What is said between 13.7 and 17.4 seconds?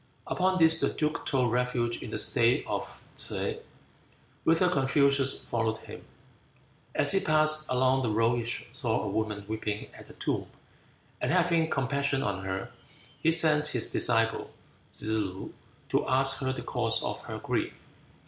his disciple Tsze loo to ask her the cause of her